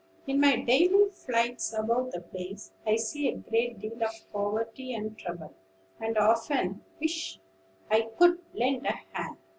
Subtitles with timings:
[0.25, 5.15] "In my daily flights about the place, I see a great deal of poverty and
[5.15, 5.53] trouble,
[5.99, 7.39] and often wish
[7.91, 9.37] I could lend a hand.